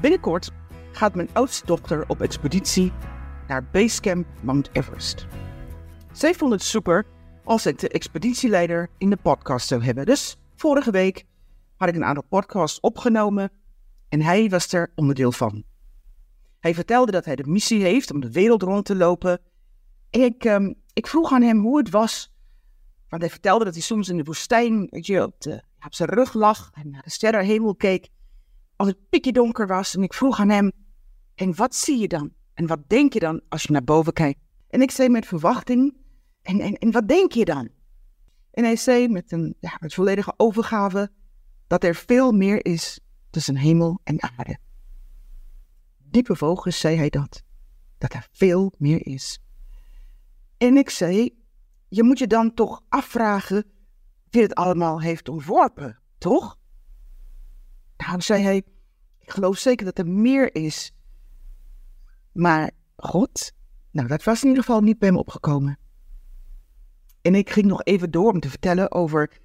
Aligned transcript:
Binnenkort 0.00 0.50
gaat 0.92 1.14
mijn 1.14 1.28
oudste 1.32 1.66
dochter 1.66 2.08
op 2.08 2.20
expeditie 2.20 2.92
naar 3.48 3.64
Basecamp 3.72 4.26
Mount 4.42 4.68
Everest. 4.72 5.26
Zij 6.12 6.34
vond 6.34 6.52
het 6.52 6.62
super 6.62 7.06
als 7.44 7.66
ik 7.66 7.78
de 7.78 7.88
expeditieleider 7.88 8.88
in 8.98 9.10
de 9.10 9.16
podcast 9.16 9.68
zou 9.68 9.84
hebben. 9.84 10.06
Dus 10.06 10.36
vorige 10.54 10.90
week 10.90 11.24
had 11.76 11.88
ik 11.88 11.94
een 11.94 12.04
aantal 12.04 12.24
podcasts 12.28 12.80
opgenomen 12.80 13.50
en 14.08 14.20
hij 14.20 14.48
was 14.48 14.72
er 14.72 14.92
onderdeel 14.94 15.32
van. 15.32 15.64
Hij 16.60 16.74
vertelde 16.74 17.12
dat 17.12 17.24
hij 17.24 17.36
de 17.36 17.46
missie 17.46 17.82
heeft 17.82 18.12
om 18.12 18.20
de 18.20 18.32
wereld 18.32 18.62
rond 18.62 18.84
te 18.84 18.96
lopen. 18.96 19.40
En 20.10 20.20
ik, 20.20 20.44
ehm, 20.44 20.72
ik 20.92 21.06
vroeg 21.06 21.32
aan 21.32 21.42
hem 21.42 21.60
hoe 21.60 21.78
het 21.78 21.90
was. 21.90 22.32
Want 23.08 23.22
hij 23.22 23.30
vertelde 23.30 23.64
dat 23.64 23.74
hij 23.74 23.82
soms 23.82 24.08
in 24.08 24.16
de 24.16 24.24
woestijn 24.24 24.86
weet 24.90 25.06
je, 25.06 25.22
op, 25.22 25.40
de, 25.40 25.62
op 25.86 25.94
zijn 25.94 26.08
rug 26.08 26.34
lag 26.34 26.70
en 26.72 26.90
naar 26.90 27.02
de 27.02 27.10
sterrenhemel 27.10 27.74
keek. 27.74 28.08
Als 28.76 28.88
het 28.88 29.08
pikje 29.08 29.32
donker 29.32 29.66
was. 29.66 29.94
En 29.94 30.02
ik 30.02 30.14
vroeg 30.14 30.40
aan 30.40 30.48
hem: 30.48 30.72
En 31.34 31.54
wat 31.54 31.74
zie 31.74 31.98
je 31.98 32.08
dan? 32.08 32.32
En 32.54 32.66
wat 32.66 32.88
denk 32.88 33.12
je 33.12 33.18
dan 33.18 33.40
als 33.48 33.62
je 33.62 33.72
naar 33.72 33.84
boven 33.84 34.12
kijkt? 34.12 34.40
En 34.68 34.82
ik 34.82 34.90
zei 34.90 35.08
met 35.08 35.26
verwachting: 35.26 35.96
En, 36.42 36.60
en, 36.60 36.74
en 36.74 36.90
wat 36.90 37.08
denk 37.08 37.32
je 37.32 37.44
dan? 37.44 37.68
En 38.50 38.64
hij 38.64 38.76
zei 38.76 39.08
met 39.08 39.32
een 39.32 39.56
ja, 39.60 39.76
met 39.80 39.94
volledige 39.94 40.34
overgave 40.36 41.10
dat 41.66 41.84
er 41.84 41.94
veel 41.94 42.32
meer 42.32 42.64
is 42.64 43.00
tussen 43.30 43.56
hemel 43.56 44.00
en 44.04 44.22
aarde. 44.22 44.58
Diep 45.98 46.26
bewogen 46.26 46.72
zei 46.72 46.96
hij 46.96 47.08
dat, 47.08 47.42
dat 47.98 48.12
er 48.12 48.28
veel 48.32 48.72
meer 48.78 49.06
is. 49.06 49.40
En 50.56 50.76
ik 50.76 50.90
zei, 50.90 51.36
je 51.88 52.02
moet 52.02 52.18
je 52.18 52.26
dan 52.26 52.54
toch 52.54 52.82
afvragen 52.88 53.64
wie 54.30 54.42
het 54.42 54.54
allemaal 54.54 55.00
heeft 55.00 55.28
ontworpen, 55.28 55.98
toch? 56.18 56.55
Nou, 57.96 58.20
zei 58.20 58.42
hij, 58.42 58.56
ik 59.18 59.30
geloof 59.30 59.58
zeker 59.58 59.84
dat 59.84 59.98
er 59.98 60.06
meer 60.06 60.54
is. 60.54 60.92
Maar 62.32 62.70
God, 62.96 63.52
nou, 63.90 64.08
dat 64.08 64.24
was 64.24 64.42
in 64.42 64.48
ieder 64.48 64.64
geval 64.64 64.80
niet 64.80 64.98
bij 64.98 65.08
hem 65.08 65.18
opgekomen. 65.18 65.78
En 67.22 67.34
ik 67.34 67.50
ging 67.50 67.66
nog 67.66 67.82
even 67.82 68.10
door 68.10 68.32
om 68.32 68.40
te 68.40 68.48
vertellen 68.50 68.92
over 68.92 69.38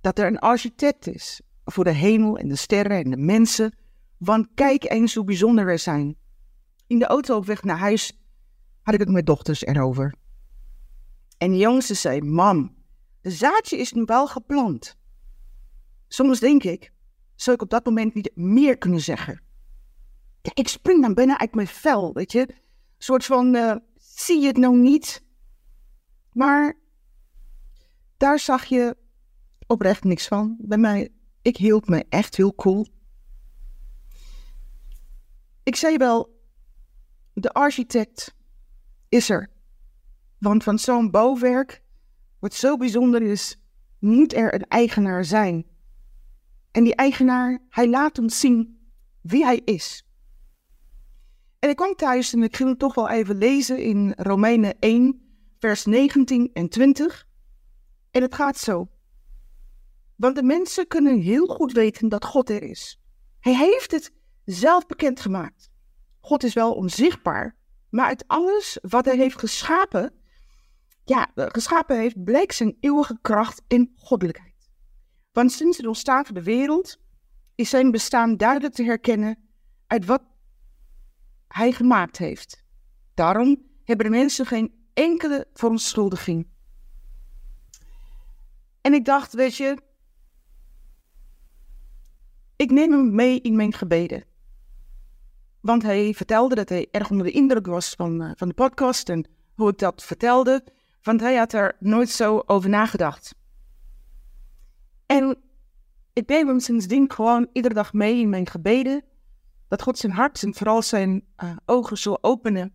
dat 0.00 0.18
er 0.18 0.26
een 0.26 0.38
architect 0.38 1.06
is 1.06 1.40
voor 1.64 1.84
de 1.84 1.92
hemel 1.92 2.38
en 2.38 2.48
de 2.48 2.56
sterren 2.56 3.04
en 3.04 3.10
de 3.10 3.16
mensen. 3.16 3.76
Want 4.16 4.48
kijk 4.54 4.90
eens 4.90 5.14
hoe 5.14 5.24
bijzonder 5.24 5.66
we 5.66 5.76
zijn. 5.76 6.16
In 6.86 6.98
de 6.98 7.06
auto 7.06 7.36
op 7.36 7.46
weg 7.46 7.62
naar 7.62 7.78
huis 7.78 8.20
had 8.82 8.94
ik 8.94 9.00
het 9.00 9.08
met 9.08 9.26
dochters 9.26 9.64
erover. 9.64 10.14
En 11.38 11.50
de 11.50 11.56
jongste 11.56 11.94
zei: 11.94 12.20
Mam, 12.20 12.74
de 13.20 13.30
zaadje 13.30 13.76
is 13.76 13.92
nu 13.92 14.02
wel 14.04 14.26
geplant. 14.26 14.96
Soms 16.08 16.40
denk 16.40 16.62
ik, 16.62 16.92
zou 17.36 17.56
ik 17.56 17.62
op 17.62 17.70
dat 17.70 17.84
moment 17.84 18.14
niet 18.14 18.30
meer 18.34 18.78
kunnen 18.78 19.00
zeggen? 19.00 19.40
Ja, 20.42 20.50
ik 20.54 20.68
spring 20.68 21.02
dan 21.02 21.14
bijna 21.14 21.38
uit 21.38 21.54
mijn 21.54 21.66
vel, 21.66 22.12
weet 22.12 22.32
je? 22.32 22.40
Een 22.40 22.54
soort 22.98 23.24
van: 23.24 23.54
uh, 23.54 23.74
zie 23.96 24.40
je 24.40 24.46
het 24.46 24.56
nou 24.56 24.76
niet? 24.76 25.24
Maar 26.32 26.78
daar 28.16 28.38
zag 28.38 28.64
je 28.64 28.96
oprecht 29.66 30.04
niks 30.04 30.26
van. 30.28 30.56
Bij 30.58 30.78
mij, 30.78 31.12
ik 31.42 31.56
hield 31.56 31.88
me 31.88 32.04
echt 32.08 32.36
heel 32.36 32.54
cool. 32.54 32.86
Ik 35.62 35.76
zei 35.76 35.96
wel, 35.96 36.40
de 37.32 37.52
architect 37.52 38.34
is 39.08 39.30
er. 39.30 39.50
Want 40.38 40.62
van 40.62 40.78
zo'n 40.78 41.10
bouwwerk, 41.10 41.82
wat 42.38 42.54
zo 42.54 42.76
bijzonder 42.76 43.22
is, 43.22 43.56
moet 43.98 44.32
er 44.32 44.54
een 44.54 44.66
eigenaar 44.68 45.24
zijn. 45.24 45.66
En 46.76 46.84
die 46.84 46.94
eigenaar, 46.94 47.58
hij 47.68 47.88
laat 47.88 48.18
ons 48.18 48.40
zien 48.40 48.88
wie 49.20 49.44
hij 49.44 49.60
is. 49.64 50.06
En 51.58 51.68
ik 51.68 51.76
kwam 51.76 51.94
thuis 51.94 52.32
en 52.32 52.42
ik 52.42 52.56
ging 52.56 52.68
het 52.68 52.78
toch 52.78 52.94
wel 52.94 53.08
even 53.08 53.36
lezen 53.36 53.78
in 53.78 54.12
Romeinen 54.16 54.78
1, 54.78 55.20
vers 55.58 55.84
19 55.84 56.50
en 56.52 56.68
20. 56.68 57.26
En 58.10 58.22
het 58.22 58.34
gaat 58.34 58.58
zo. 58.58 58.88
Want 60.16 60.36
de 60.36 60.42
mensen 60.42 60.86
kunnen 60.86 61.20
heel 61.20 61.46
goed 61.46 61.72
weten 61.72 62.08
dat 62.08 62.24
God 62.24 62.50
er 62.50 62.62
is. 62.62 63.00
Hij 63.40 63.56
heeft 63.56 63.90
het 63.90 64.12
zelf 64.44 64.86
bekendgemaakt. 64.86 65.70
God 66.20 66.44
is 66.44 66.54
wel 66.54 66.74
onzichtbaar, 66.74 67.56
maar 67.90 68.06
uit 68.06 68.24
alles 68.26 68.78
wat 68.82 69.04
hij 69.04 69.16
heeft 69.16 69.38
geschapen, 69.38 70.12
ja, 71.04 71.30
geschapen 71.34 71.98
heeft, 71.98 72.24
blijkt 72.24 72.54
zijn 72.54 72.76
eeuwige 72.80 73.18
kracht 73.22 73.62
in 73.66 73.92
goddelijkheid. 73.96 74.55
Want 75.36 75.52
sinds 75.52 75.76
het 75.76 75.86
ontstaan 75.86 76.24
van 76.24 76.34
de 76.34 76.42
wereld 76.42 76.98
is 77.54 77.70
zijn 77.70 77.90
bestaan 77.90 78.36
duidelijk 78.36 78.74
te 78.74 78.82
herkennen 78.82 79.38
uit 79.86 80.04
wat 80.04 80.22
hij 81.48 81.72
gemaakt 81.72 82.16
heeft. 82.16 82.64
Daarom 83.14 83.62
hebben 83.84 84.06
de 84.06 84.12
mensen 84.12 84.46
geen 84.46 84.74
enkele 84.94 85.46
verontschuldiging. 85.52 86.46
En 88.80 88.94
ik 88.94 89.04
dacht, 89.04 89.32
weet 89.32 89.56
je, 89.56 89.78
ik 92.56 92.70
neem 92.70 92.92
hem 92.92 93.14
mee 93.14 93.40
in 93.40 93.56
mijn 93.56 93.72
gebeden. 93.72 94.24
Want 95.60 95.82
hij 95.82 96.14
vertelde 96.14 96.54
dat 96.54 96.68
hij 96.68 96.88
erg 96.90 97.10
onder 97.10 97.26
de 97.26 97.32
indruk 97.32 97.66
was 97.66 97.94
van, 97.94 98.22
uh, 98.22 98.30
van 98.34 98.48
de 98.48 98.54
podcast 98.54 99.08
en 99.08 99.28
hoe 99.54 99.70
ik 99.70 99.78
dat 99.78 100.04
vertelde. 100.04 100.64
Want 101.02 101.20
hij 101.20 101.36
had 101.36 101.52
er 101.52 101.76
nooit 101.78 102.08
zo 102.08 102.42
over 102.46 102.70
nagedacht. 102.70 103.34
En 105.16 105.36
ik 106.12 106.28
neem 106.28 106.48
hem 106.48 106.60
sindsdien 106.60 107.12
gewoon 107.12 107.48
iedere 107.52 107.74
dag 107.74 107.92
mee 107.92 108.20
in 108.20 108.28
mijn 108.28 108.48
gebeden. 108.48 109.04
Dat 109.68 109.82
God 109.82 109.98
zijn 109.98 110.12
hart 110.12 110.42
en 110.42 110.54
vooral 110.54 110.82
zijn 110.82 111.24
uh, 111.44 111.56
ogen 111.64 111.98
zal 111.98 112.22
openen. 112.22 112.74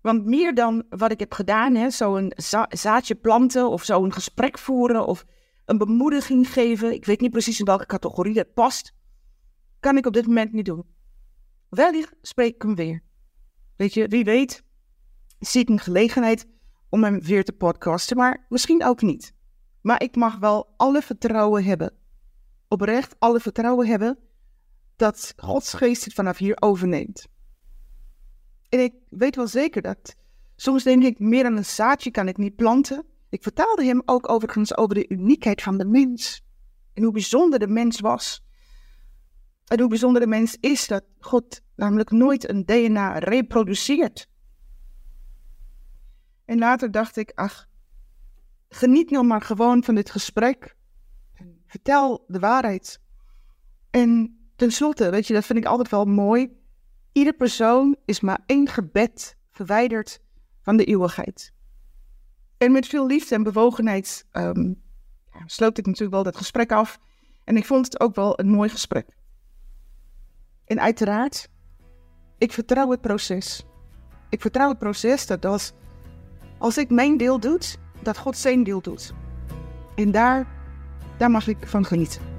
Want 0.00 0.24
meer 0.24 0.54
dan 0.54 0.84
wat 0.88 1.10
ik 1.10 1.20
heb 1.20 1.32
gedaan, 1.32 1.92
zo'n 1.92 2.32
za 2.36 2.66
zaadje 2.68 3.14
planten 3.14 3.68
of 3.68 3.84
zo 3.84 4.04
een 4.04 4.12
gesprek 4.12 4.58
voeren 4.58 5.06
of 5.06 5.24
een 5.64 5.78
bemoediging 5.78 6.52
geven, 6.52 6.92
ik 6.92 7.04
weet 7.04 7.20
niet 7.20 7.30
precies 7.30 7.58
in 7.58 7.64
welke 7.64 7.86
categorie 7.86 8.34
dat 8.34 8.54
past, 8.54 8.94
kan 9.80 9.96
ik 9.96 10.06
op 10.06 10.12
dit 10.12 10.26
moment 10.26 10.52
niet 10.52 10.64
doen. 10.64 10.84
Wellicht 11.68 12.14
spreek 12.22 12.54
ik 12.54 12.62
hem 12.62 12.74
weer. 12.74 13.02
Weet 13.76 13.94
je, 13.94 14.08
wie 14.08 14.24
weet, 14.24 14.64
zie 15.38 15.60
ik 15.60 15.68
een 15.68 15.80
gelegenheid 15.80 16.46
om 16.88 17.04
hem 17.04 17.20
weer 17.20 17.44
te 17.44 17.52
podcasten, 17.52 18.16
maar 18.16 18.46
misschien 18.48 18.84
ook 18.84 19.02
niet. 19.02 19.34
Maar 19.82 20.02
ik 20.02 20.16
mag 20.16 20.38
wel 20.38 20.74
alle 20.76 21.02
vertrouwen 21.02 21.64
hebben, 21.64 21.92
oprecht 22.68 23.14
alle 23.18 23.40
vertrouwen 23.40 23.86
hebben, 23.86 24.18
dat 24.96 25.32
Gods 25.36 25.72
geest 25.72 26.04
het 26.04 26.14
vanaf 26.14 26.38
hier 26.38 26.56
overneemt. 26.60 27.26
En 28.68 28.80
ik 28.80 28.94
weet 29.08 29.36
wel 29.36 29.46
zeker 29.46 29.82
dat 29.82 30.16
soms 30.56 30.82
denk 30.82 31.02
ik, 31.02 31.18
meer 31.18 31.42
dan 31.42 31.56
een 31.56 31.64
zaadje 31.64 32.10
kan 32.10 32.28
ik 32.28 32.36
niet 32.36 32.56
planten. 32.56 33.04
Ik 33.28 33.42
vertaalde 33.42 33.84
hem 33.84 34.02
ook 34.04 34.28
overigens 34.28 34.76
over 34.76 34.94
de 34.94 35.08
uniekheid 35.08 35.62
van 35.62 35.78
de 35.78 35.84
mens. 35.84 36.44
En 36.92 37.02
hoe 37.02 37.12
bijzonder 37.12 37.58
de 37.58 37.68
mens 37.68 38.00
was. 38.00 38.44
En 39.66 39.80
hoe 39.80 39.88
bijzonder 39.88 40.20
de 40.20 40.26
mens 40.26 40.56
is 40.60 40.86
dat 40.86 41.04
God 41.18 41.60
namelijk 41.76 42.10
nooit 42.10 42.48
een 42.48 42.64
DNA 42.64 43.18
reproduceert. 43.18 44.28
En 46.44 46.58
later 46.58 46.90
dacht 46.90 47.16
ik, 47.16 47.32
ach, 47.34 47.68
geniet 48.74 49.10
nou 49.10 49.24
maar 49.24 49.40
gewoon 49.40 49.84
van 49.84 49.94
dit 49.94 50.10
gesprek. 50.10 50.76
Vertel 51.66 52.24
de 52.26 52.38
waarheid. 52.38 53.00
En 53.90 54.38
tenslotte, 54.56 55.10
weet 55.10 55.26
je, 55.26 55.34
dat 55.34 55.44
vind 55.44 55.58
ik 55.58 55.64
altijd 55.64 55.88
wel 55.88 56.04
mooi. 56.04 56.60
Ieder 57.12 57.32
persoon 57.32 57.96
is 58.04 58.20
maar 58.20 58.42
één 58.46 58.68
gebed 58.68 59.36
verwijderd 59.50 60.20
van 60.62 60.76
de 60.76 60.84
eeuwigheid. 60.84 61.52
En 62.58 62.72
met 62.72 62.86
veel 62.86 63.06
liefde 63.06 63.34
en 63.34 63.42
bewogenheid 63.42 64.26
um, 64.32 64.82
sloot 65.46 65.78
ik 65.78 65.86
natuurlijk 65.86 66.14
wel 66.14 66.22
dat 66.22 66.36
gesprek 66.36 66.72
af. 66.72 66.98
En 67.44 67.56
ik 67.56 67.66
vond 67.66 67.84
het 67.84 68.00
ook 68.00 68.14
wel 68.14 68.40
een 68.40 68.48
mooi 68.48 68.68
gesprek. 68.68 69.16
En 70.64 70.80
uiteraard, 70.80 71.48
ik 72.38 72.52
vertrouw 72.52 72.90
het 72.90 73.00
proces. 73.00 73.64
Ik 74.28 74.40
vertrouw 74.40 74.68
het 74.68 74.78
proces 74.78 75.26
dat 75.26 75.44
als, 75.44 75.72
als 76.58 76.78
ik 76.78 76.90
mijn 76.90 77.16
deel 77.16 77.40
doe, 77.40 77.60
dat 78.02 78.18
God 78.18 78.36
zijn 78.36 78.64
deel 78.64 78.80
doet. 78.80 79.12
En 79.94 80.10
daar, 80.10 80.46
daar 81.16 81.30
mag 81.30 81.48
ik 81.48 81.56
van 81.60 81.84
genieten. 81.84 82.31